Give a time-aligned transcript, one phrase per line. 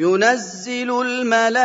[0.00, 1.60] ينزل الملائكة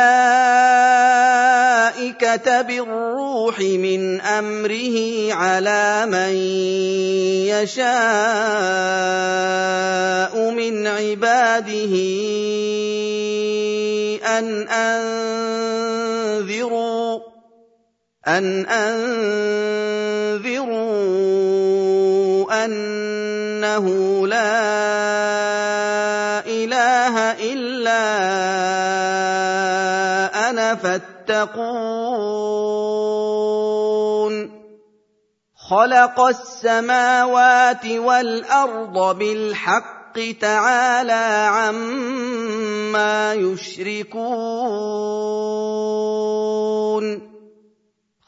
[2.62, 4.96] بالروح من أمره
[5.32, 6.36] على من
[7.48, 7.86] يشاء
[10.50, 11.94] من عباده
[14.38, 14.68] أن
[16.28, 17.20] أنذروا
[18.28, 19.16] أن أنذروا
[22.64, 23.86] أنه
[24.26, 25.35] لا
[31.26, 32.66] فاتقون
[35.68, 44.16] خلق السماوات والأرض بالحق تعالى عما يشركون.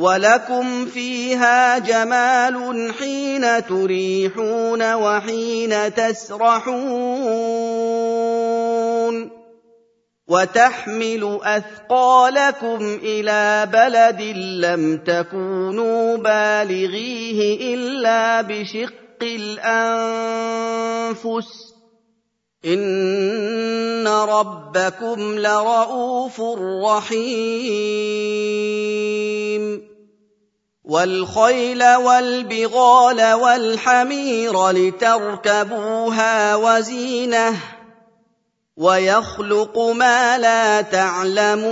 [0.00, 6.80] ولكم فيها جمال حين تريحون وحين تسرحون
[10.28, 14.22] وتحمل اثقالكم إلى بلد
[14.64, 18.92] لم تكونوا بالغيه الا بشق
[19.22, 20.90] الانفس
[22.64, 26.40] ان ربكم لرءوف
[26.84, 28.50] رحيم
[30.90, 37.56] والخيل والبغال والحمير لتركبوها وزينه
[38.76, 41.70] ويخلق ما لا تعلمون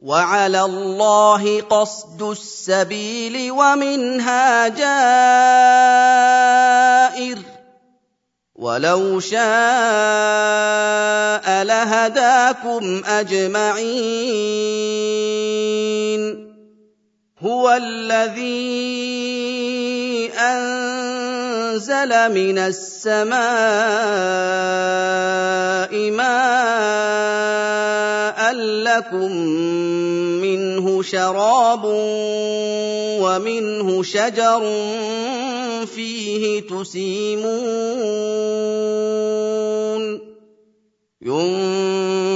[0.00, 5.94] وعلى الله قصد السبيل ومنها جائر
[8.54, 9.44] ولو شاء
[11.64, 13.74] لهداكم اجمعين
[17.44, 18.64] هو الذي
[20.32, 23.34] أنزل من السماء
[26.10, 27.34] ماء
[28.56, 29.32] لكم
[30.40, 31.84] منه شراب
[33.20, 34.62] ومنه شجر
[35.86, 38.04] فيه تسيمون.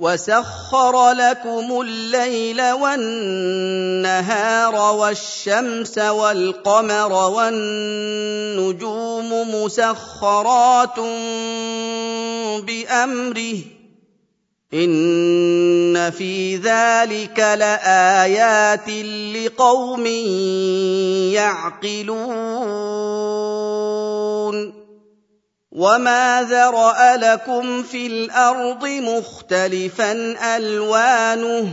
[0.00, 4.34] وسخر لكم الليل والنهار
[4.96, 8.84] والشمس والقمر والنجوم
[9.54, 11.00] مسخرات
[12.60, 13.58] بامره
[14.74, 18.88] ان في ذلك لايات
[19.34, 20.06] لقوم
[21.34, 22.78] يعقلون
[25.72, 30.12] وما ذرا لكم في الأرض مختلفا
[30.56, 31.68] الوانه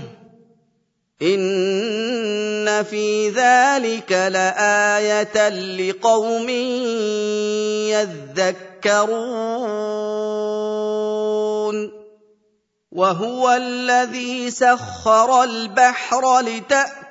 [1.21, 6.49] ان في ذلك لايه لقوم
[8.89, 9.25] يذكرون
[12.91, 16.39] وهو الذي سخر البحر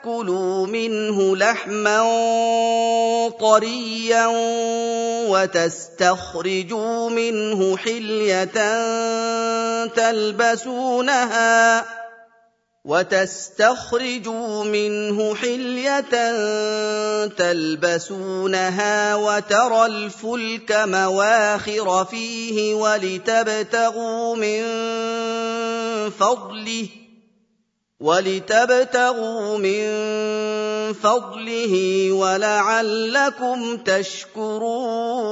[0.04, 2.00] لتاكلوا منه لحما
[3.40, 4.26] طريا
[5.28, 8.44] وتستخرجوا منه حليه
[9.86, 11.84] تلبسونها
[12.84, 16.00] وتستخرجوا منه حليه
[17.26, 24.64] تلبسونها وترى الفلك مواخر فيه ولتبتغوا من
[26.10, 27.03] فضله
[28.00, 29.84] ولتبتغوا من
[30.92, 35.24] فضله ولعلكم تشكرون.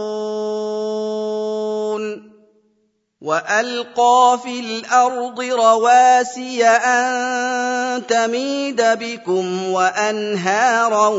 [3.22, 11.10] وألقى في الأرض رواسي أن تميد بكم وأنهارا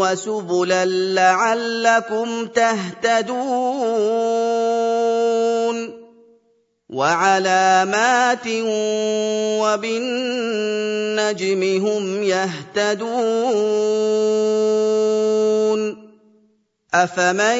[0.00, 3.62] وسبلا لعلكم تهتدون.
[6.92, 8.46] وعلامات
[9.64, 13.72] وبالنجم هم يهتدون
[16.94, 17.58] أفمن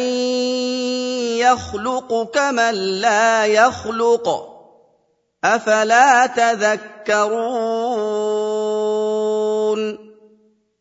[1.40, 4.48] يخلق كمن لا يخلق
[5.44, 7.32] أفلا تذكرون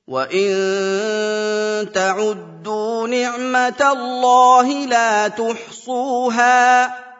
[0.08, 0.52] وإن
[1.94, 7.11] تعدوا نعمة الله لا تحصوها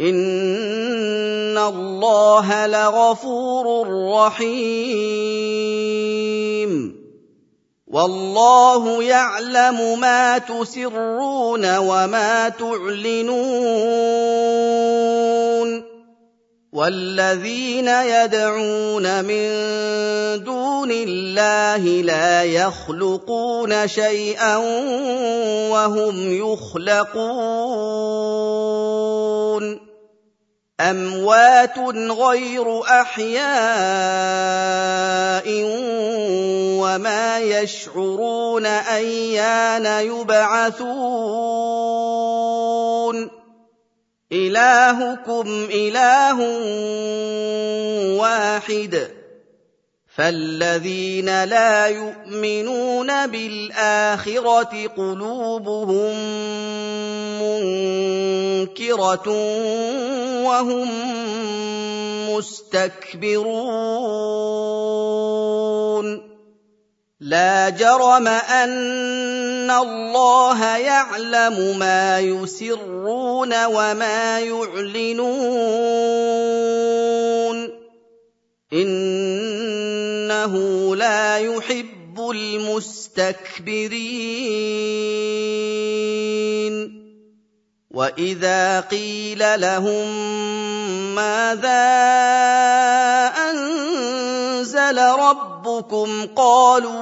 [0.00, 3.66] ان الله لغفور
[4.14, 5.08] رحيم.
[7.86, 13.48] والله يعلم ما تسرون وما تعلنون.
[16.72, 19.48] والذين يدعون من
[20.44, 24.56] دون الله لا يخلقون شيئا
[25.72, 26.14] وهم
[26.52, 28.27] يخلقون.
[30.80, 31.78] أموات
[32.10, 33.42] غير أحياء
[36.80, 40.98] وما يشعرون أيان يبعثون.
[44.32, 46.38] إلهكم إله
[48.20, 49.17] واحد.
[50.18, 56.14] فالذين لا يؤمنون بالاخره قلوبهم
[57.42, 59.28] منكره
[60.42, 60.88] وهم
[62.30, 63.78] مستكبرون
[67.20, 76.18] لا جرم ان الله يعلم ما يسرون وما يعلنون
[78.72, 80.54] إنه
[80.96, 83.68] لا يحب المستكبرين.
[87.90, 90.08] وإذا قيل لهم
[91.14, 91.82] ماذا
[93.50, 96.98] أنزل ربكم قالوا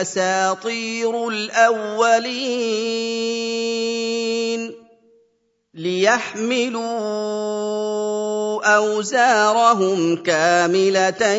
[0.00, 2.82] أساطير الأولين.
[5.74, 6.82] ليحملوا
[8.76, 11.32] اوزارهم كامله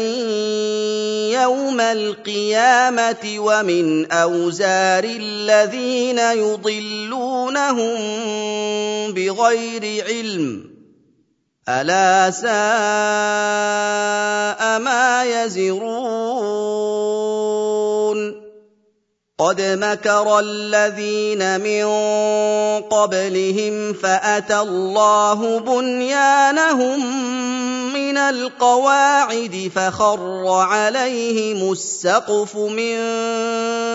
[1.42, 7.94] يوم القيامه ومن اوزار الذين يضلونهم
[9.14, 10.74] بغير علم
[11.70, 12.50] الا ساء
[14.80, 17.03] ما يزرون
[19.44, 21.86] قد مكر الذين من
[22.82, 27.00] قبلهم فأتى الله بنيانهم
[27.94, 32.96] من القواعد فخر عليهم السقف من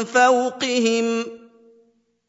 [0.04, 1.26] فوقهم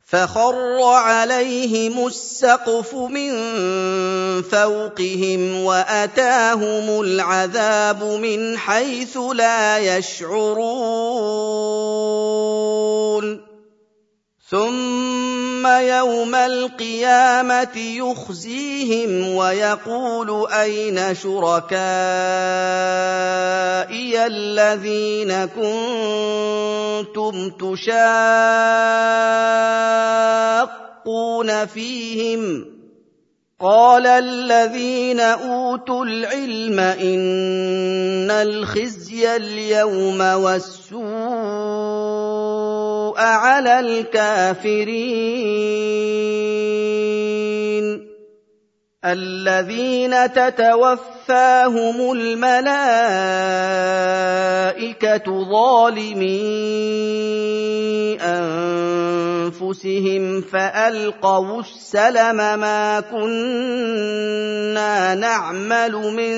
[0.09, 3.31] فخر عليهم السقف من
[4.41, 11.09] فوقهم وأتاهم العذاب من حيث لا يشعرون.
[14.49, 21.79] ثم يوم القيامه يخزيهم ويقول اين شركائي
[24.25, 27.89] الذين كنتم تشاقون
[31.65, 32.65] فيهم
[33.59, 42.08] قال الذين اوتوا العلم ان الخزي اليوم والسوء
[43.19, 45.19] على الكافرين.
[49.05, 52.69] الذين تتوفاهم الملائكة
[55.51, 56.39] ظالمي
[59.49, 64.15] أنفسهم فألقوا السلم ما كنا
[65.15, 66.37] نعمل من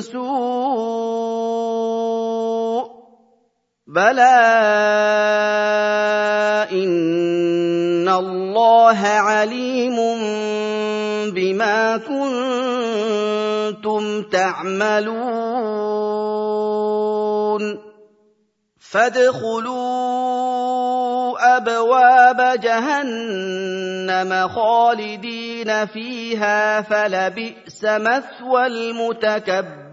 [0.00, 1.52] سوء.
[3.92, 4.38] بلى
[6.72, 9.96] ان الله عليم
[11.34, 11.96] بما
[13.76, 15.12] كنتم تعملون
[18.80, 19.82] فادخلوا
[21.56, 29.92] أبواب جهنم خالدين فيها فلبئس مثوى المتكبرين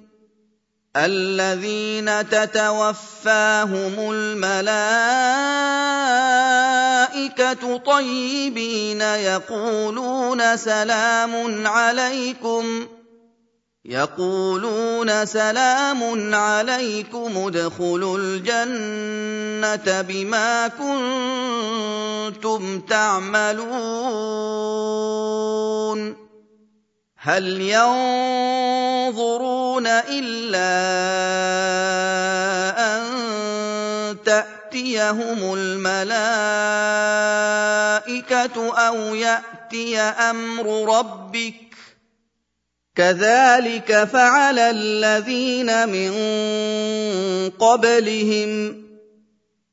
[0.97, 4.57] الذين تتوفاهم الملائكة
[7.77, 12.87] طيبين يقولون سلام عليكم
[13.85, 20.67] يقولون سلام عليكم ادخلوا الجنة بما
[22.27, 23.61] كنتم تعملون.
[27.23, 27.87] هل ينظرون
[29.87, 30.71] إلا
[32.95, 33.03] أن
[34.25, 36.17] تأتيهم الملائكة
[38.87, 41.55] أو يأتي أمر ربك؟
[42.95, 46.11] كذلك فعل الذين من
[47.49, 48.83] قبلهم.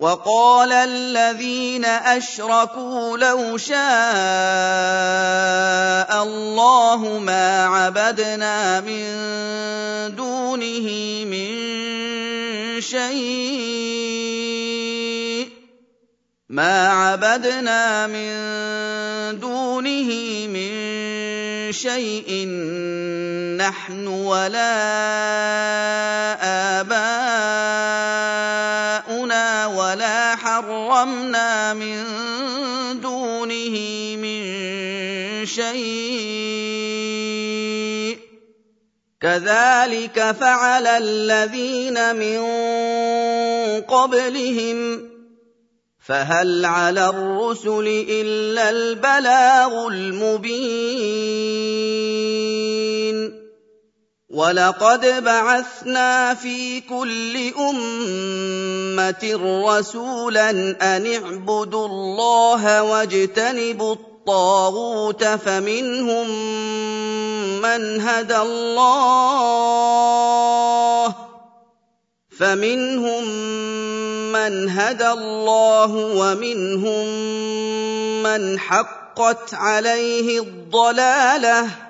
[0.00, 3.76] وقال الذين أشركوا لو شاء
[6.22, 9.06] الله ما عبدنا من
[10.16, 10.88] دونه
[11.28, 11.50] من
[12.80, 13.90] شيء
[16.48, 18.32] ما عبدنا من
[19.38, 20.10] دونه
[20.48, 20.70] من
[21.72, 22.48] شيء
[23.60, 24.80] نحن ولا
[31.00, 32.04] حرمنا من
[33.00, 33.76] دونه
[34.16, 34.42] من
[35.46, 35.80] شيء.
[39.20, 42.40] كذلك فعل الذين من
[43.80, 45.10] قبلهم.
[46.06, 51.89] فهل على الرسل إلا البلاغ المبين؟
[54.30, 66.28] ولقد بعثنا في كل امه رسولا ان اعبدوا الله واجتنبوا الطاغوت فمنهم
[67.62, 69.44] من هدى الله
[72.38, 73.24] فمنهم
[74.32, 77.06] من هدى الله ومنهم
[78.22, 81.89] من حقت عليه الضلاله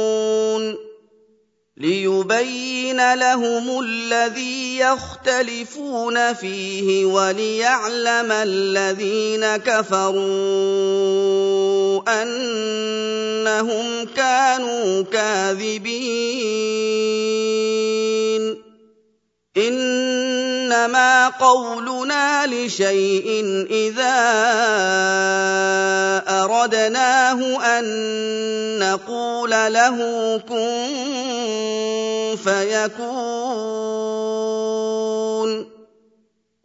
[1.81, 10.21] ليبين لهم الذي يختلفون فيه وليعلم الذين كفروا
[12.21, 16.41] أنهم كانوا كاذبين.
[19.57, 23.27] إنما قولنا لشيء
[23.69, 24.19] إذا
[26.27, 27.85] أردناه أن
[28.79, 29.97] نقول له
[30.49, 30.87] كن
[32.43, 33.11] فيكون.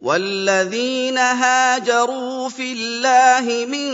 [0.01, 3.91] والذين هاجروا في الله من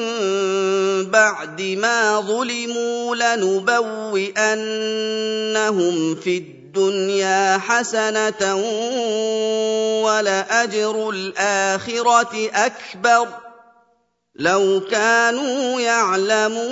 [1.09, 4.35] بعد ما ظلموا لنبوئنهم
[6.15, 8.55] في الدنيا الدنيا حسنة
[10.03, 13.27] ولأجر الآخرة أكبر.
[14.35, 16.63] لو كانوا يعلمون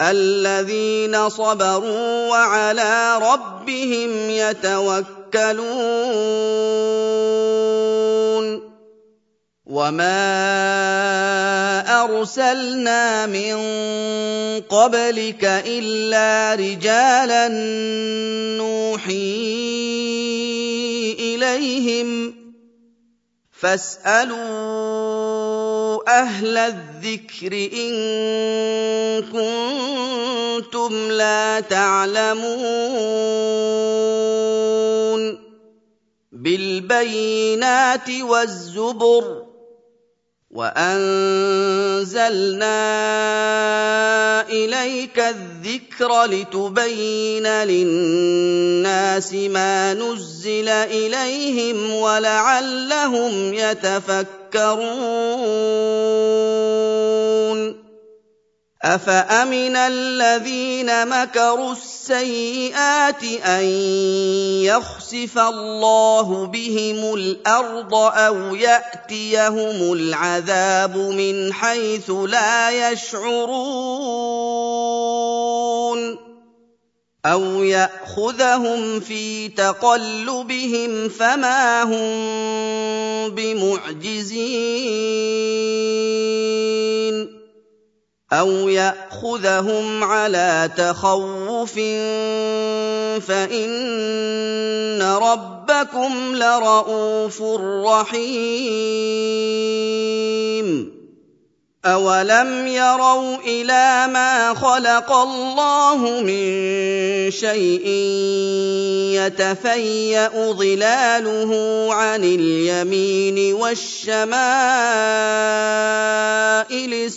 [0.00, 5.56] الذين صبروا وعلى ربهم يتوكلون.
[9.66, 10.22] وما
[12.04, 13.56] ارسلنا من
[14.70, 17.48] قبلك الا رجالا
[18.58, 19.12] نوحي
[21.18, 22.34] اليهم
[23.50, 24.36] فاسالوا
[26.08, 27.92] أهل الذكر ان
[30.62, 32.66] كنتم لا تعلمون
[36.32, 39.45] بالبينات والزبر
[40.56, 42.16] وأنزلنا
[44.48, 55.06] إليك الذكر لتبين للناس ما نزل إليهم ولعلهم يتفكرون.
[58.86, 63.64] افامن الذين مكروا السيئات ان
[64.62, 73.96] يخسف الله بهم الأرض أو ياتيهم العذاب من حيث لا يشعرون
[77.26, 84.96] أو ياخذهم في تقلبهم فما هم بمعجزين
[88.32, 91.74] أَوْ يَأْخُذَهُمْ عَلَىٰ تَخَوُّفٍ
[93.22, 97.42] فَإِنَّ رَبَّكُمْ لَرَءُوفٌ
[97.86, 98.26] رَّحِيمٌ
[101.86, 106.50] أَوَلَمْ يَرَوْا إِلَىٰ مَا خَلَقَ اللَّهُ مِن
[107.30, 107.86] شَيْءٍ
[109.22, 111.52] يَتَفَيَّأُ ظِلَالُهُ
[111.94, 114.36] عَنِ الْيَمِينِ وَالشَّمَائِلِ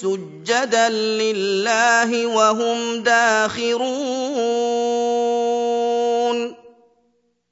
[0.09, 3.89] سُجَّدًا لِّلَّهِ وَهُمْ دَاخِرُونَ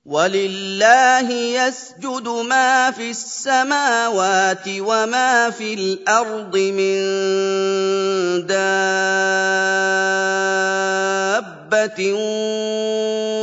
[0.06, 6.98] وَلِلَّهِ يَسْجُدُ مَا فِي السَّمَاوَاتِ وَمَا فِي الْأَرْضِ مِن
[8.48, 8.58] دَابَّةٍ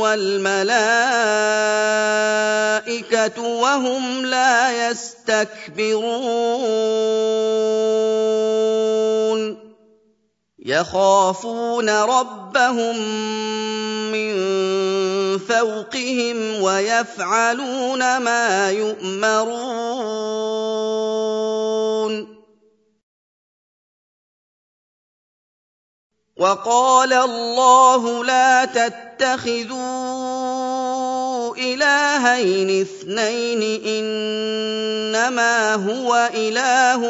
[0.01, 0.75] وَالْمَلَائِكَةُ
[3.41, 6.35] وَهُمْ لَا يَسْتَكْبِرُونَ
[10.65, 12.95] يَخَافُونَ رَبَّهُم
[14.11, 14.33] مِّن
[15.37, 19.75] فَوْقِهِمْ وَيَفْعَلُونَ مَا يُؤْمَرُونَ.
[26.37, 29.85] وَقَالَ اللَّهُ لَا تَتَّخِذُوا
[31.57, 37.01] إِلَٰهَيْنِ اثْنَيْنِ إِنَّمَا هُوَ إِلَٰهٌ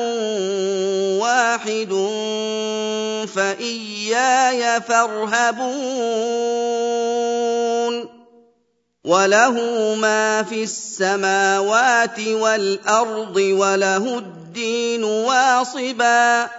[1.22, 1.90] وَاحِدٌ
[3.36, 5.76] فَإِيَّايَ فَارْهَبُونِ.
[9.06, 9.56] وَلَهُ
[9.96, 16.50] مَا فِي السَّمَاوَاتِ وَالْأَرْضِ وَلَهُ الدِّينُ وَاصِبًا.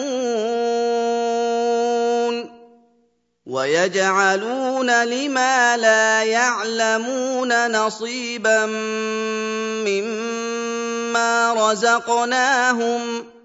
[3.46, 8.66] ويجعلون لما لا يعلمون نصيبا
[9.86, 13.37] مما رزقناهم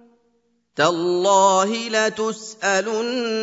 [0.77, 3.43] تالله لتسألن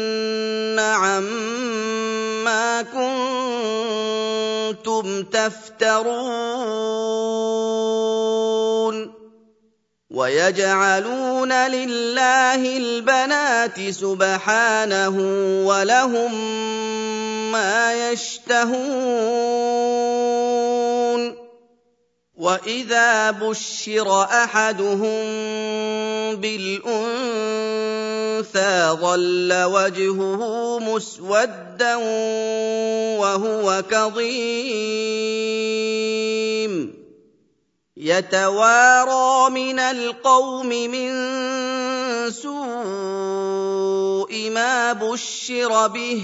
[0.80, 2.82] عما
[4.74, 6.10] كنتم تفترون
[10.10, 15.16] ويجعلون لله البنات سبحانه
[15.66, 16.34] ولهم
[17.52, 18.80] ما يشتهون
[22.40, 25.26] واذا بشر احدهم
[26.40, 27.20] بالانثى
[29.02, 31.96] ظل وجهه مسودا
[33.20, 34.80] وهو كظيم
[37.98, 41.12] يتوارى من القوم من
[42.32, 43.70] سوء
[44.50, 46.24] ما بشر به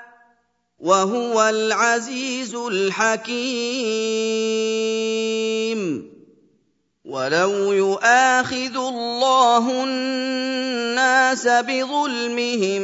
[0.81, 4.21] وهو العزيز الحكيم.
[7.05, 12.81] ولو يؤاخذ الله الناس بظلمهم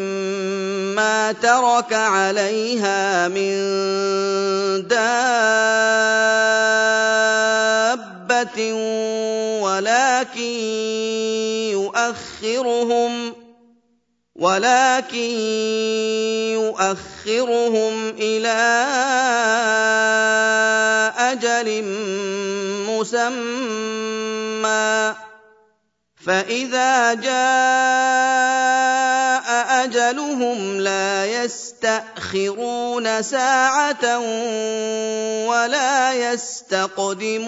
[0.95, 3.57] ما ترك عليها من
[4.87, 5.53] دابة
[9.63, 10.41] ولكن
[11.71, 13.46] يؤخرهم
[14.37, 15.31] ولكن
[16.53, 18.59] يؤخرهم إلى
[21.17, 21.83] أجل
[22.89, 23.97] مسمى.
[26.25, 27.37] فإذا جاء
[29.83, 34.19] أجلهم لا يستأخرون ساعة
[35.47, 37.47] ولا يستقدمون.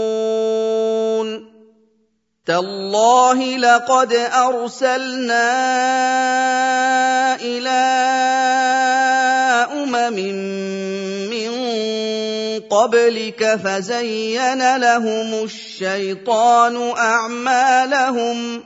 [2.45, 5.47] تالله لقد أرسلنا
[7.41, 7.81] إلى
[9.71, 10.17] أمم
[11.29, 11.51] من
[12.59, 18.63] قبلك فزين لهم الشيطان أعمالهم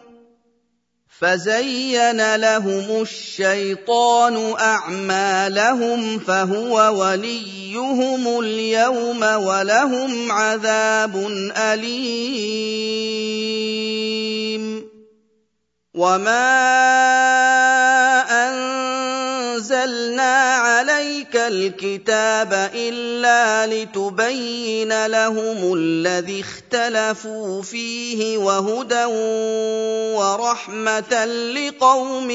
[1.20, 11.16] فزين لهم الشيطان اعمالهم فهو وليهم اليوم ولهم عذاب
[11.58, 13.06] اليم
[15.94, 16.56] وما
[19.76, 29.06] أنزلنا عليك الكتاب إلا لتبين لهم الذي اختلفوا فيه وهدى
[30.16, 32.32] ورحمة لقوم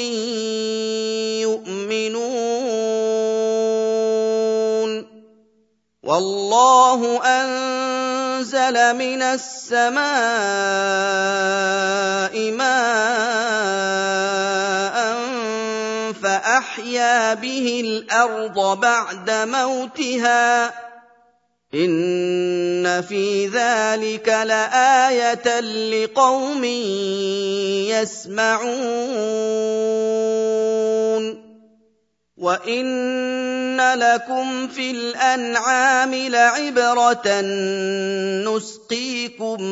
[1.40, 2.31] يؤمنون.
[6.03, 10.00] والله أنزل من السماء
[12.50, 13.90] ماء
[16.12, 20.75] فأحيا به الأرض بعد موتها.
[21.75, 26.64] إن في ذلك لآية لقوم
[27.85, 28.70] يسمعون.
[32.40, 37.40] وان لكم في الانعام لعبره
[38.48, 39.62] نسقيكم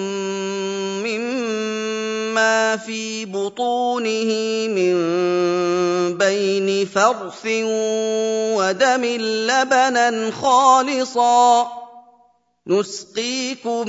[1.01, 4.31] مما في بطونه
[4.69, 4.95] من
[6.19, 7.47] بين فرث
[8.57, 9.05] ودم
[9.49, 11.88] لبنا خالصا
[12.69, 13.89] نسقيكم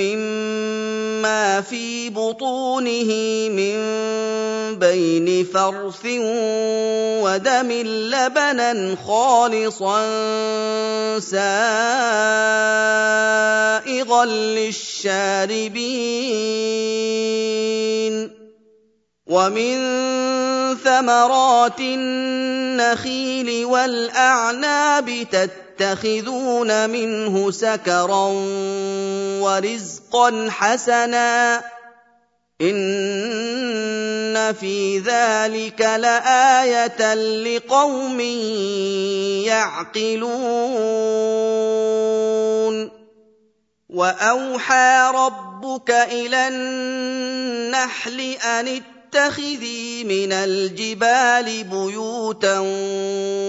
[0.00, 3.12] مما في بطونه
[3.52, 3.76] من
[4.78, 6.06] بين فرث
[7.20, 10.00] ودم لبنا خالصا
[11.20, 11.44] سائغا
[14.24, 15.80] للشاربين
[19.26, 19.76] ومن
[20.84, 25.26] ثمرات النخيل والأعناب
[25.80, 28.26] تتخذون منه سكرا
[29.40, 31.62] ورزقا حسنا
[32.60, 38.20] إِنَّ فِي ذَٰلِكَ لَآيَةً لِّقَوْمٍ
[39.48, 40.40] يَعْقِلُونَ
[43.90, 48.82] وَأَوْحَىٰ رَبُّكَ إِلَى النَّحْلِ أَنِ
[49.14, 52.58] اتَّخِذِي مِنَ الْجِبَالِ بُيُوتًا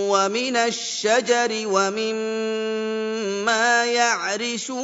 [0.09, 2.25] وَمِنَ الشَّجَرِ وَمِمَّا
[3.85, 4.77] يَعْرِشُونَ.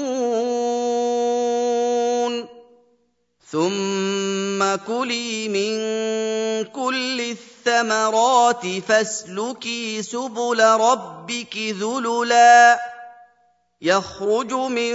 [3.52, 5.78] ثُمَّ كُلِي مِن
[6.66, 12.80] كُلِّ الثَّمَرَاتِ فَاسْلُكِي سُبُلَ رَبِّكِ ذُلُلًا.
[13.82, 14.94] يَخْرُجُ مِن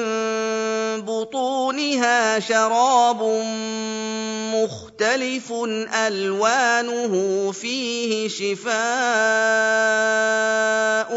[1.01, 3.23] بُطُونِهَا شَرَابٌ
[4.55, 5.53] مُّخْتَلِفٌ
[6.07, 8.75] أَلْوَانُهُ فِيهِ شِفَاءٌ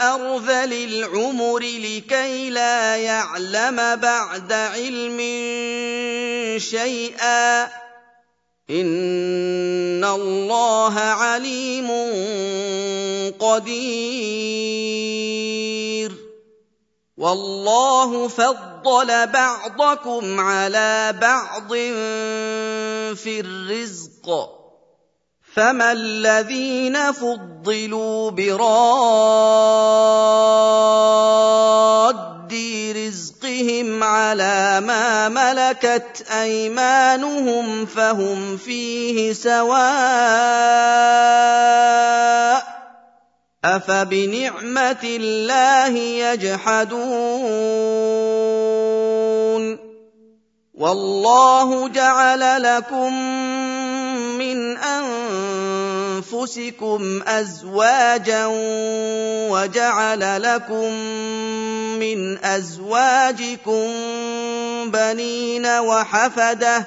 [0.00, 5.18] أَرْذَلِ الْعُمُرِ لِكَيْ لَا يَعْلَمَ بَعْدَ عِلْمٍ
[6.58, 7.70] شَيْئًا ۚ
[8.70, 11.88] إِنَّ اللَّهَ عَلِيمٌ
[13.38, 13.76] قَدِيرٌ
[17.16, 21.68] وَاللَّهُ فَضَّلَ بَعْضَكُمْ عَلَىٰ بَعْضٍ
[23.14, 24.48] فِي الرِّزْقِ ۚ
[25.54, 28.30] فَمَا الَّذِينَ فُضِّلُوا
[32.46, 39.80] بِرَادِّي رِزْقِهِمْ عَلَىٰ مَا مَلَكَتْ أَيْمَانُهُمْ فَهُمْ فِيهِ سَوَاءٌ
[42.60, 42.64] ۚ
[43.64, 47.06] أَفَبِنِعْمَةِ اللَّهِ يَجْحَدُونَ
[50.74, 53.12] وَاللَّهُ جَعَلَ لَكُم
[54.38, 54.76] مِّنْ
[56.26, 58.46] أَنفُسِكُمْ أَزْوَاجًا
[59.50, 60.90] وَجَعَلَ لَكُم
[62.02, 63.86] مِّنْ أَزْوَاجِكُم
[64.90, 66.86] بَنِينَ وَحَفَدَةً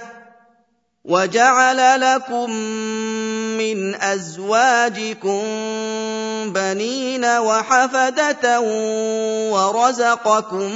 [1.06, 2.52] وَجَعَلَ لَكُم
[3.58, 5.44] مِّنْ أَزْوَاجِكُم
[6.52, 8.60] بَنِينَ وَحَفَدَةً
[9.52, 10.72] وَرَزَقَكُم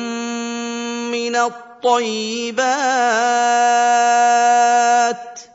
[1.12, 2.63] مِّنَ الطَّيِّبَاتِ
[5.38, 5.52] ۚ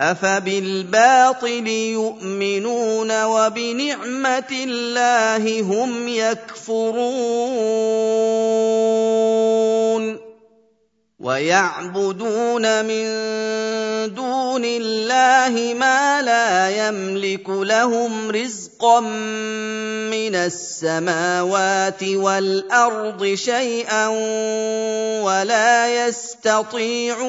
[0.00, 7.06] أَفَبِالْبَاطِلِ يُؤْمِنُونَ وَبِنِعْمَةِ اللَّهِ هُمْ يَكْفُرُونَ
[11.20, 13.06] وَيَعْبُدُونَ مِن
[14.12, 19.00] دُونِ اللَّهِ مَا لَا يَمْلِكُ لَهُمْ رِزْقًا
[20.12, 24.06] مِّنَ السَّمَاوَاتِ وَالْأَرْضِ شَيْئًا
[25.24, 27.26] وَلَا يَسْتَطِيعُونَ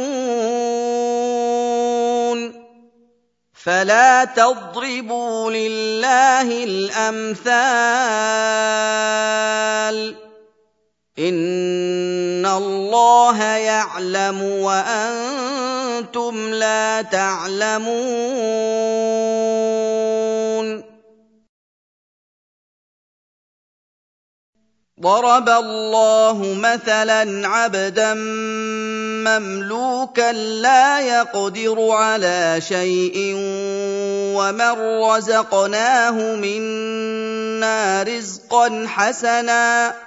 [3.55, 7.55] فَلَا تَضْرِبُوا لِلَّهِ الْأَمْثَالَ
[10.15, 10.26] ۚ
[11.19, 17.97] إِنَّ اللَّهَ يَعْلَمُ وَأَنتُمْ لَا تَعْلَمُونَ.
[25.01, 28.13] ضَرَبَ اللَّهُ مَثَلًا عَبْدًا
[29.25, 33.33] مَّمْلُوكًا لَّا يَقْدِرُ عَلَىٰ شَيْءٍ
[34.37, 40.06] وَمَن رَّزَقْنَاهُ مِنَّا رِزْقًا حَسَنًا.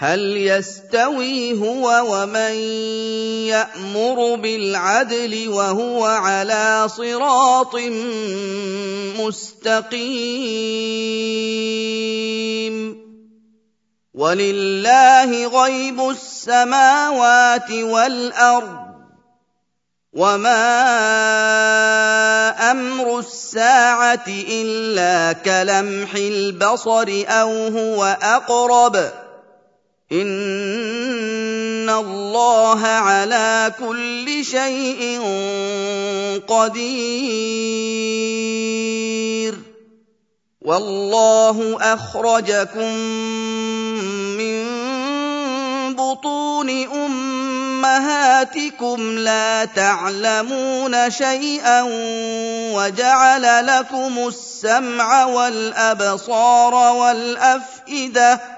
[0.00, 2.54] هل يستوي هو ومن
[3.50, 7.76] يأمر بالعدل وهو على صراط
[9.18, 10.38] مستقيم؟
[14.14, 18.78] ولله غيب السماوات والأرض
[20.12, 20.70] وما
[22.70, 29.27] أمر الساعة إلا كلمح البصر أو هو أقرب
[30.12, 35.20] ان الله على كل شيء
[36.48, 37.98] قدير
[40.62, 42.96] والله اخرجكم
[45.92, 46.70] بطون
[47.84, 51.82] امهاتكم لا تعلمون شيئا
[52.72, 58.57] وجعل لكم السمع والابصار والافئده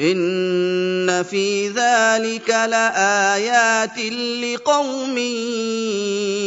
[0.00, 3.98] ان في ذلك لايات
[4.44, 5.18] لقوم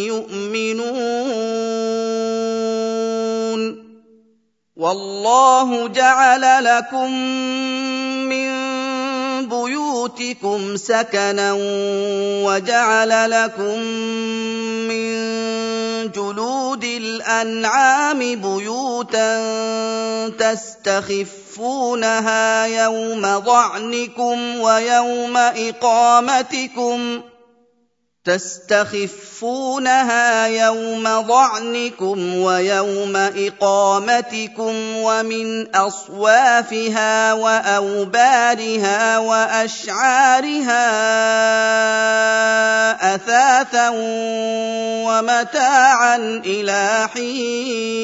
[0.10, 1.04] يؤمنون
[4.76, 7.14] والله جعل لكم
[10.04, 11.54] بيوتكم سكنا
[12.46, 13.80] وجعل لكم
[14.90, 15.14] من
[16.12, 19.40] جلود الانعام بيوتا
[21.54, 27.22] تستخفونها يوم ظعنكم ويوم إقامتكم
[28.26, 29.68] تستخفونها
[30.48, 40.86] يوم ظعنكم ويوم إقامتكم ومن أصوافها وأوبارها وأشعارها
[43.16, 43.90] أثاثا
[45.06, 48.04] ومتاعا إلى حين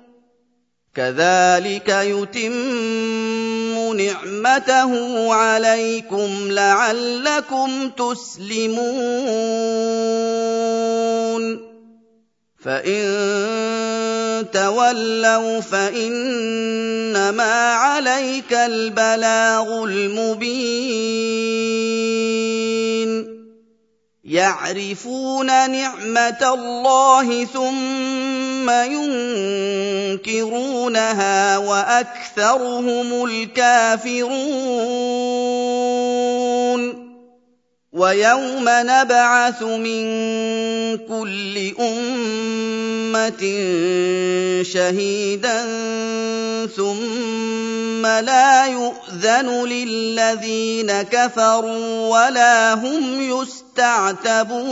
[0.95, 8.81] كذلك يتم نعمته عليكم لعلكم تسلمون.
[12.63, 13.01] فإن
[14.53, 21.01] تولوا فإنما عليك البلاغ المبين.
[24.31, 28.69] يعرفون نعمة الله ثم
[30.19, 34.31] ينكرونها وأكثرهم الكافرون.
[37.93, 40.03] ويوم نبعث من
[40.97, 43.43] كل أمة
[44.63, 45.61] شهيدا
[46.75, 54.71] ثم لا يؤذن للذين كفروا ولا هم يستعتبون.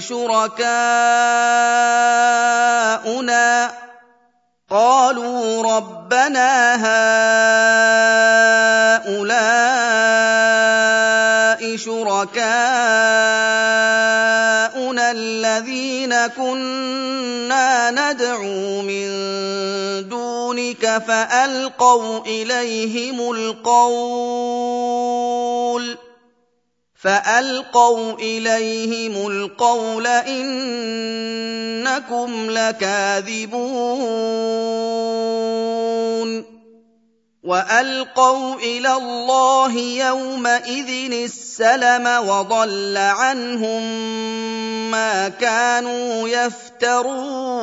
[0.00, 0.72] شركاؤنا
[4.70, 6.74] قالوا ربنا
[9.02, 9.72] هؤلاء
[11.76, 12.32] شركاؤنا
[15.10, 19.08] الذين كنا ندعو من
[20.08, 24.52] دونك فالقوا اليهم القول
[27.02, 31.50] فألقوا إليهم القول إنكم
[32.50, 33.62] لكاذبون.
[37.42, 43.82] وألقوا إلى الله يومئذ السلم وضل عنهم
[44.90, 47.62] ما كانوا يفترون.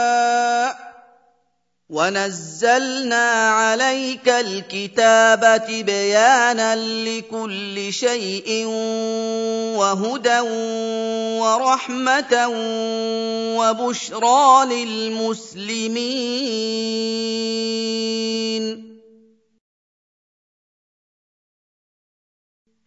[1.91, 8.65] ونزلنا عليك الكتاب تبيانا لكل شيء
[9.75, 10.39] وهدى
[11.39, 12.47] ورحمه
[13.59, 16.11] وبشرى للمسلمين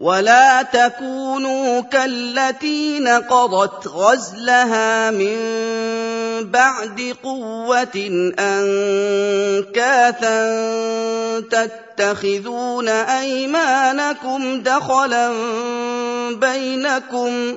[0.00, 5.36] ولا تكونوا كالتي نقضت غزلها من
[6.50, 7.96] بعد قوه
[8.38, 9.80] انكاثا
[11.40, 15.32] تتخذون ايمانكم دخلا
[16.30, 17.56] بينكم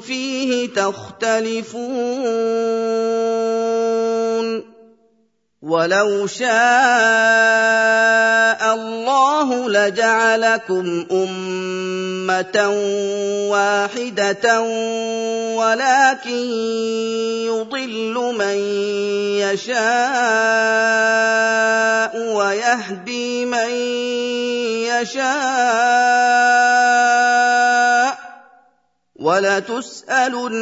[0.00, 1.92] فيه تختلفون.
[5.62, 6.52] ولو شاء
[8.74, 12.68] الله لجعلكم أمة
[13.50, 14.60] واحدة
[15.56, 16.50] ولكن
[17.46, 18.56] يضل من
[19.38, 19.72] يشاء
[22.34, 23.70] ويهدي من
[24.90, 25.42] يشاء.
[29.22, 30.58] ولتسألن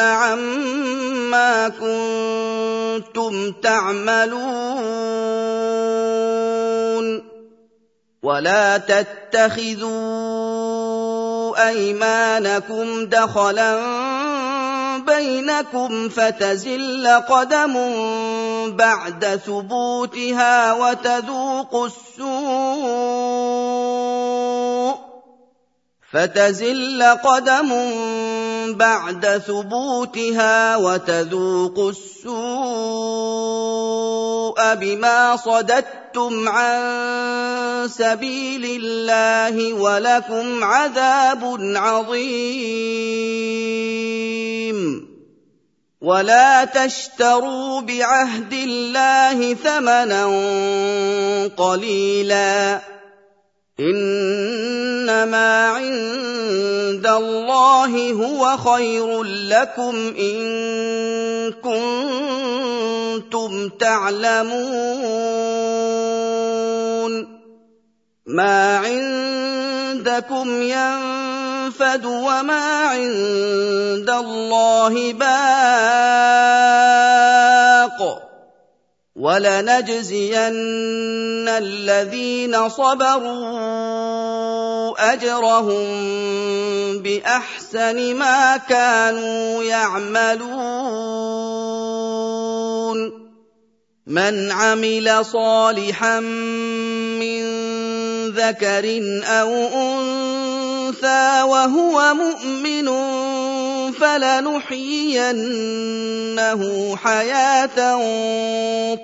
[0.00, 4.44] عما كنتم تعملون
[8.22, 9.94] ولا تتخذوا
[11.68, 13.80] أيمانكم دخلا
[14.98, 17.74] بينكم فتزل قدم
[18.76, 23.34] بعد ثبوتها وتذوقوا السوء
[26.14, 27.70] فتزل قدم
[28.72, 32.34] بعد ثبوتها وتذوقوا السوء
[34.74, 42.74] بما صددتم عن سبيل الله ولكم عذاب عظيم.
[46.00, 50.26] ولا تشتروا بعهد الله ثمنا
[51.56, 52.93] قليلا.
[53.80, 61.52] انما عند الله هو خير لكم ان
[63.22, 64.54] كنتم تعلمون
[68.26, 76.44] ما عندكم ينفد وما عند الله باق
[79.14, 80.58] وَلَنَجْزِيَنَّ
[81.48, 83.30] الَّذِينَ صَبَرُوا
[85.12, 85.86] أَجْرَهُم
[86.98, 90.74] بِأَحْسَنِ مَا كَانُوا يَعْمَلُونَ.
[94.06, 97.44] مَنْ عَمِلَ صَالِحًا مِّن
[98.30, 98.84] ذَكَرٍ
[99.24, 102.88] أَوْ أُنثَىٰ وَهُوَ مُؤْمِنٌ
[103.92, 105.36] فَلَنُحْيِيَنَّهُ
[106.96, 107.78] حَيَاةً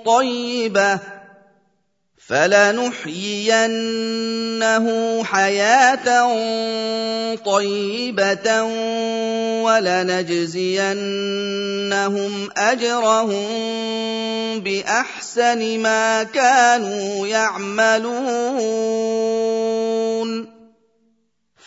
[0.05, 1.20] طَيِّبَةً.
[2.27, 3.57] فَلَنُحْيِيَنَّهُ
[5.23, 6.07] حَيَاةً
[7.35, 8.63] طَيِّبَةً
[9.63, 10.89] وَلَنَجْزِيَنَّهُمْ
[12.57, 13.49] أَجْرَهُم
[14.59, 18.21] بِأَحْسَنِ مَا كَانُوا يَعْمَلُونَ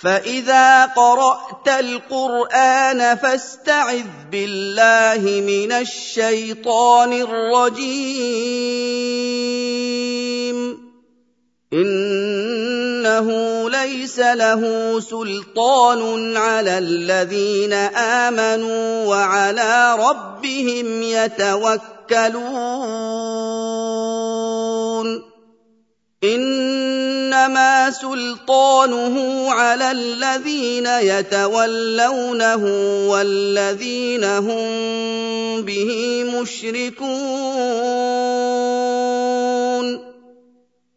[0.04, 7.94] فَإِذَا قَرَأْتَ الْقُرْآنَ فَاسْتَعِذْ بِاللَّهِ مِنَ الشَّيْطَانِ الرَّجِيمِ.
[11.72, 13.28] إِنَّهُ
[13.70, 22.14] لَيْسَ لَهُ سُلْطَانٌ عَلَى الَّذِينَ آمَنُوا وَعَلَىٰ رَبِّهِمْ يَتَوَكَّلُونَ.
[26.24, 29.16] إِنَّمَا سُلْطَانُهُ
[29.52, 32.64] عَلَى الَّذِينَ يَتَوَلَّوْنَهُ
[33.08, 37.04] وَالَّذِينَ هُم بِهِ مُشْرِكُونَ.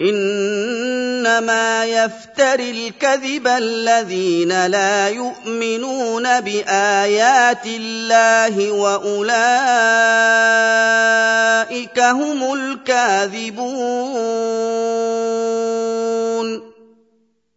[0.00, 9.38] إِنَّمَا يَفْتَرِي الْكَذِبَ الَّذِينَ لَا يُؤْمِنُونَ بِآيَاتِ اللَّهِ وَأُولَٰئِكَ
[12.00, 13.60] هُمُ الْكَاذِبُونَ.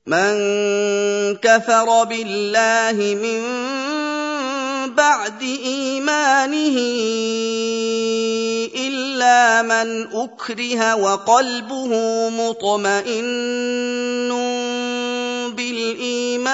[0.08, 0.36] مَن
[1.36, 3.42] كَفَرَ بِاللَّهِ مِن
[4.96, 6.78] بَعْدِ إِيمَانِهِ
[8.76, 11.92] إِلَّا مَنْ أُكْرِهَ وَقَلْبُهُ
[12.30, 14.30] مُطْمَئِنٌّ
[15.58, 16.54] بِالْإِيمَانِ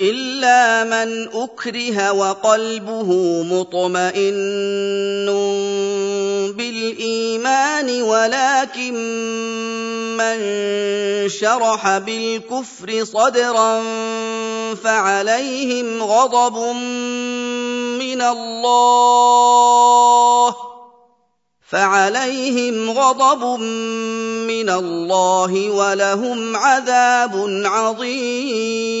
[0.00, 3.08] إِلَّا مَنْ أُكْرِهَ وَقَلْبُهُ
[3.42, 5.28] مُطْمَئِنٌّ
[6.56, 8.96] بِالْإِيمَانِ وَلَٰكِن
[10.20, 10.38] مَّن
[11.28, 13.72] شَرَحَ بِالْكُفْرِ صَدْرًا
[14.74, 16.56] فَعَلَيْهِمْ غَضَبٌ
[17.96, 19.76] مِّنَ اللَّهِ
[21.70, 23.44] فَعَلَيْهِمْ غَضَبٌ
[24.52, 27.32] مِّنَ اللَّهِ وَلَهُمْ عَذَابٌ
[27.64, 29.00] عَظِيمٌ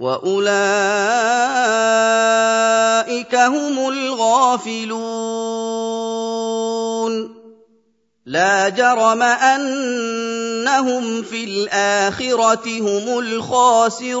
[0.00, 0.54] وَأُولَٰئِكَ
[3.34, 5.00] هُمُ الْغَافِلُونَ
[8.26, 14.20] لَا جَرَمَ أَنَّهُمْ فِي الْآخِرَةِ هُمُ الْخَاسِرُونَ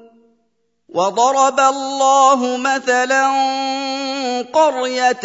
[0.93, 3.27] وضرب الله مثلا
[4.53, 5.21] قرية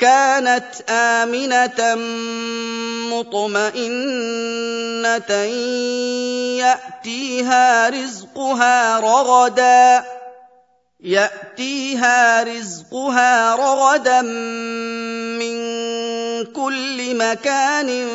[0.00, 1.94] كانت آمنة
[3.12, 4.52] مطمئنة
[6.60, 10.04] يأتيها رزقها رغدا
[11.00, 15.58] يأتيها رزقها رغدا من
[16.44, 18.08] كل مكان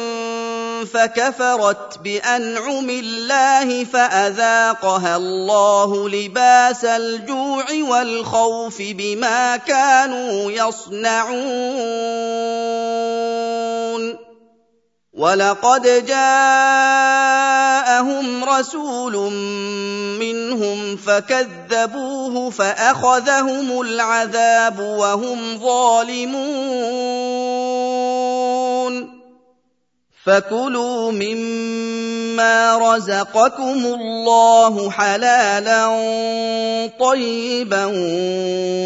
[0.94, 11.44] فكفرت بأنعم الله فأذاقها الله لباس الجوع والخوف بما كانوا يصنعون.
[15.14, 17.06] ولقد جاءهم
[18.44, 19.34] رسول
[20.20, 26.44] منهم فكذبوه فأخذهم العذاب وهم ظالمون.
[30.26, 35.88] فكلوا مما رزقكم الله حلالا
[37.00, 37.86] طيبا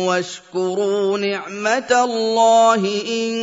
[0.08, 3.36] واشكروا نعمه الله ان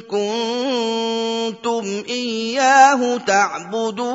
[0.00, 4.08] كنتم اياه تعبدون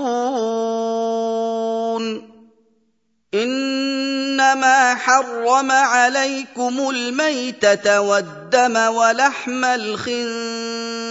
[3.33, 11.02] انما حرم عليكم الميته والدم ولحم الخنزير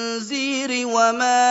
[0.84, 1.42] وما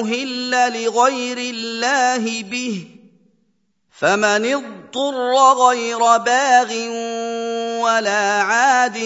[0.00, 0.50] أهل
[0.84, 2.86] لغير الله به
[3.98, 6.70] فمن اضطر غير باغ
[7.84, 8.98] ولا عاد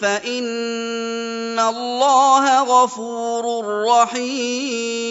[0.00, 5.04] فإن الله غفور رحيم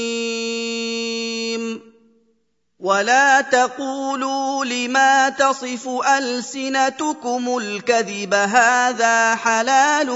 [2.83, 10.09] ولا تقولوا لما تصف السنتكم الكذب هذا حلال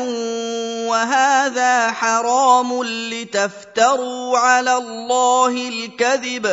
[0.87, 6.45] وهذا حرام لتفتروا على الله الكذب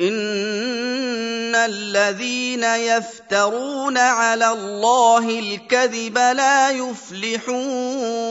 [0.00, 8.22] ان الذين يفترون على الله الكذب لا يفلحون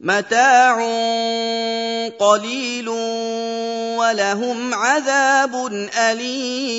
[0.00, 0.74] متاع
[2.18, 2.88] قليل
[3.98, 5.66] ولهم عذاب
[5.98, 6.78] أليم.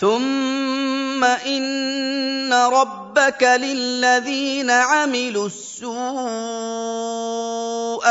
[0.00, 5.96] ثم ان ربك للذين عملوا السوء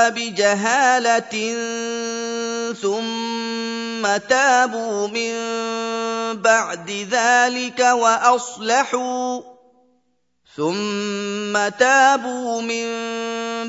[0.09, 1.53] بجهاله
[2.73, 5.33] ثم تابوا من
[6.41, 9.41] بعد ذلك واصلحوا
[10.55, 12.85] ثم تابوا من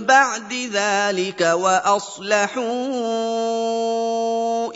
[0.05, 2.65] بعد ذلك وأصلحوا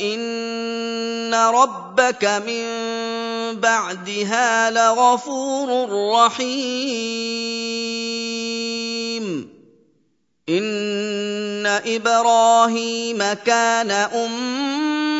[0.00, 2.64] إن ربك من
[3.60, 7.60] بعدها لغفور رحيم.
[10.48, 15.19] إن إبراهيم كان أمة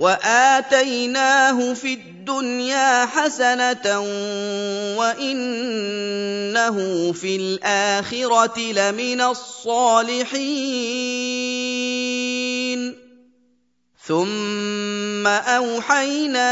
[0.00, 4.00] واتيناه في الدنيا حسنه
[4.96, 6.76] وانه
[7.12, 10.30] في الاخره لمن الصالحين
[14.06, 16.50] ثم اوحينا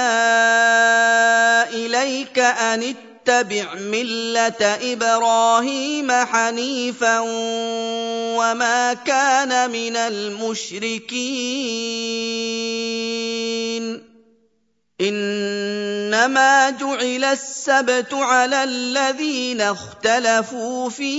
[1.71, 2.83] اليك ان
[3.29, 7.19] واتبع ملة إبراهيم حنيفا
[8.39, 10.89] وما كان من المشركين.
[15.01, 21.19] إنما جعل السبت على الذين اختلفوا فيه.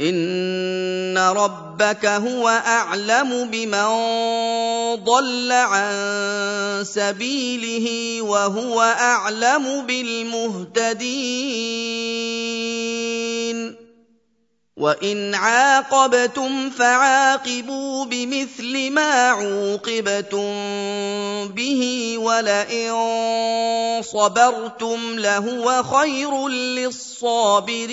[0.00, 3.84] ان ربك هو اعلم بمن
[5.04, 11.00] ضل عن سبيله وهو اعلم بالمهتدين
[14.80, 20.52] وان عاقبتم فعاقبوا بمثل ما عوقبتم
[21.48, 22.92] به ولئن
[24.02, 27.90] صبرتم لهو خير للصابرين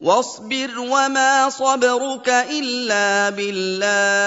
[0.00, 4.26] واصبر وما صبرك الا بالله